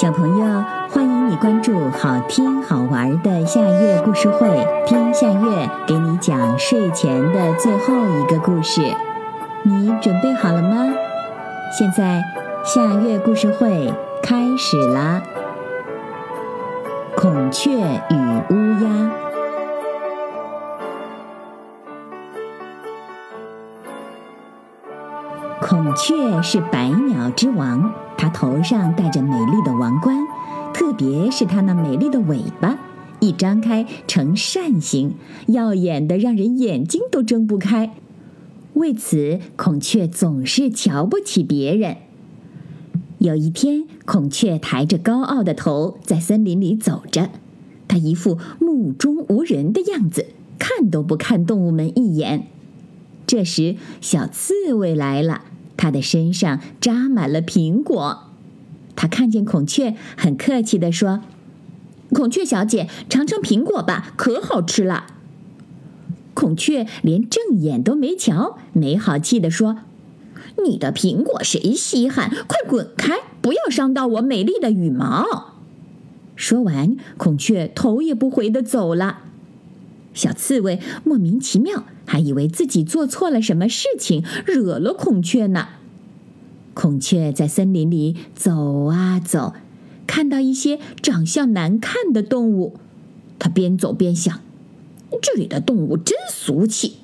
[0.00, 8.80] 小朋友，欢迎你关注好听好玩的夏月故事会，听夏月给你讲睡前的最后一个故事。
[9.62, 10.86] 你准备好了吗？
[11.78, 12.22] 现在
[12.64, 15.20] 夏月故事会开始啦！
[17.14, 17.70] 孔雀
[18.08, 19.10] 与乌鸦。
[25.60, 30.14] 孔雀是百鸟之王，它头上戴着美丽的王冠，
[30.74, 32.78] 特别是它那美丽的尾巴，
[33.18, 35.14] 一张开呈扇形，
[35.46, 37.94] 耀眼的让人眼睛都睁不开。
[38.74, 41.96] 为此，孔雀总是瞧不起别人。
[43.16, 47.30] 有一天，孔雀抬着高傲的头在森林里走着，
[47.88, 50.26] 它一副目中无人的样子，
[50.58, 52.46] 看都不看动物们一眼。
[53.26, 55.44] 这时，小刺猬来了。
[55.80, 58.24] 它的身上扎满了苹果。
[58.94, 61.22] 他看见孔雀，很客气地说
[62.12, 65.06] ：“孔雀小姐，尝尝苹果吧，可好吃了。”
[66.34, 69.78] 孔雀连正眼都没瞧，没好气地说
[70.62, 72.28] ：“你的苹果谁稀罕？
[72.46, 75.54] 快滚开，不要伤到我美丽的羽毛。”
[76.36, 79.20] 说完，孔雀头也不回地走了。
[80.12, 85.68] 小刺猬莫名其妙，还以为自己做错了什么事情，惹了孔雀呢。
[86.74, 89.54] 孔雀在森林里走啊走，
[90.06, 92.76] 看到一些长相难看的动物，
[93.38, 94.40] 它边走边想：
[95.20, 96.94] 这里的动物真俗气。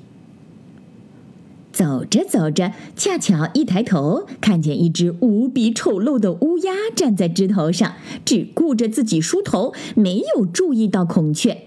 [1.73, 11.66] 走着走着，恰巧一抬头，看见一只无比丑陋的乌鸦站在枝头上，只顾着自己梳头，没有注意到孔雀。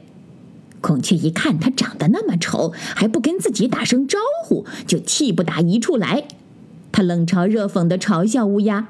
[0.81, 6.25] 孔雀一看它长得那么丑，还不跟自己打声招呼，就气不打一处来。
[6.91, 8.89] 他冷嘲热讽地嘲笑乌鸦：“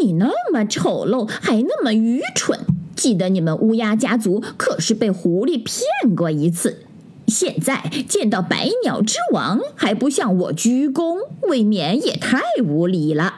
[0.00, 2.60] 你那么丑陋，还那么愚蠢！
[2.96, 6.78] 记得你们乌鸦家族可是被狐狸骗过一次，
[7.26, 13.34] 现在见到百鸟之王还不向我鞠躬，未免也太无礼了。”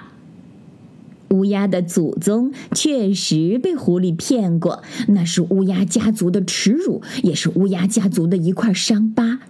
[1.30, 9.40] 乌鸦的祖宗确实被狐狸骗过，那是乌鸦家族的耻辱，也是乌鸦家族的一块伤疤。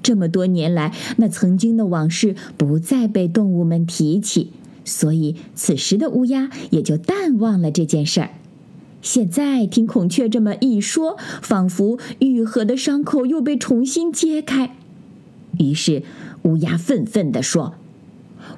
[0.00, 4.52] 这么多年来，那曾经的往事不再被动物们提起，
[4.84, 8.30] 所以此时的乌鸦也就淡忘了这件事儿。
[9.02, 14.76] 现在听孔雀这么一说，仿佛愈合的伤口又被重新揭开。
[15.58, 16.04] 于是
[16.42, 17.74] 乌鸦愤愤地说。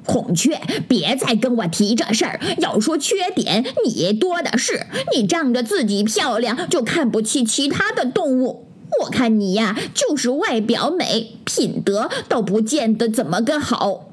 [0.05, 2.39] 孔雀，别再跟我提这事儿。
[2.57, 4.87] 要说缺点，你多的是。
[5.15, 8.67] 你仗着自己漂亮，就看不起其他的动物。
[9.03, 14.09] 我看你呀，就是外表美，品德倒不见得怎么个好。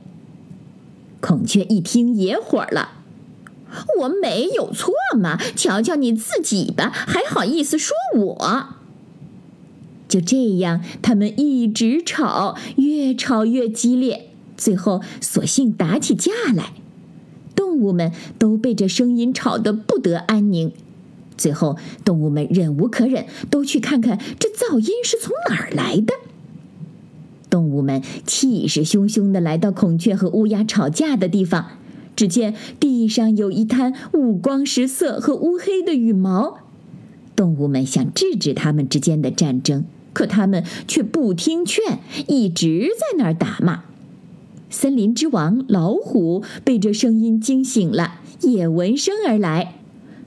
[1.21, 2.91] 孔雀一听也火了，
[4.00, 5.37] 我没有错嘛？
[5.56, 8.66] 瞧瞧你自己吧，还好意思说我？
[10.06, 14.28] 就这样，他们一直吵，越吵越激烈。
[14.58, 16.74] 最后，索性打起架来，
[17.54, 20.72] 动物们都被这声音吵得不得安宁。
[21.36, 26.12] 最后，动物们忍无可忍，都去看看这噪音是从哪儿来的。
[27.48, 31.78] 动物们气势汹汹地来到孔雀和乌鸦吵架的地方，
[32.16, 36.58] 只见地上有一滩五光十色和乌黑的羽毛。
[37.36, 43.84] 动物们想制止他们之间的战争，可他们却不听劝，一直在那儿打骂。
[44.70, 49.76] 森林之王老虎被这声音惊醒了，也闻声而来，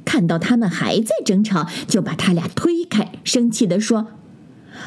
[0.03, 4.07] 看到他们还在争吵，就把他俩推开，生气地说：“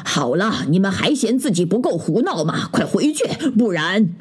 [0.03, 2.67] 好了，你们还嫌自己不够胡闹吗？
[2.71, 3.25] 快回去，
[3.57, 4.13] 不然……”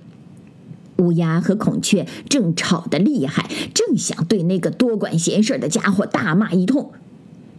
[0.99, 6.93] 乌鸦和孔雀正吵得厉害，正想对那个多管闲事的家伙大骂一通，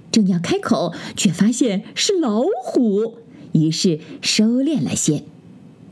[0.10, 3.16] 正要开口，却发现是老虎，
[3.52, 5.24] 于是收敛了些。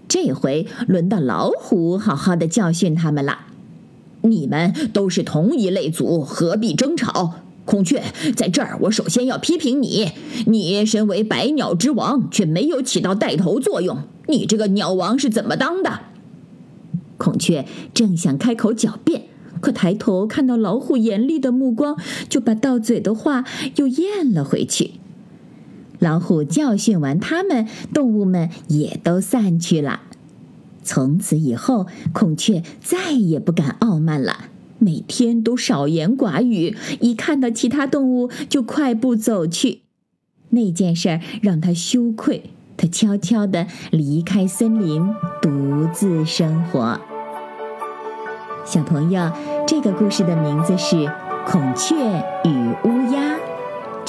[0.07, 3.47] 这回轮到老虎好好的教训他们了。
[4.21, 7.33] 你们都是同一类族，何必争吵？
[7.65, 8.03] 孔雀，
[8.35, 10.11] 在这儿，我首先要批评你。
[10.47, 13.99] 你身为百鸟之王，却没有起到带头作用。
[14.27, 16.01] 你这个鸟王是怎么当的？
[17.17, 19.23] 孔雀正想开口狡辩，
[19.61, 21.97] 可抬头看到老虎严厉的目光，
[22.27, 23.45] 就把到嘴的话
[23.77, 24.91] 又咽了回去。
[26.03, 30.01] 老虎教训完他们，动物们也都散去了。
[30.83, 39.83] 从此以后，孔雀再也不敢傲慢了，每天都少言寡语，一看到其他动物就快步走去。
[40.49, 45.07] 那件事让他羞愧，他悄悄地离开森林，
[45.41, 46.99] 独自生活。
[48.65, 49.31] 小朋友，
[49.65, 50.97] 这个故事的名字是
[51.47, 51.95] 《孔雀
[52.43, 52.92] 与乌，